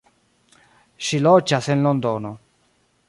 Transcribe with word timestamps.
Ŝi 1.09 1.19
loĝas 1.27 1.69
en 1.75 1.87
Londono. 1.89 2.33